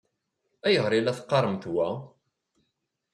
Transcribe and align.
Ayɣer 0.67 0.91
i 0.93 0.99
la 1.01 1.17
teqqaṛemt 1.17 1.63
wa? 1.73 1.87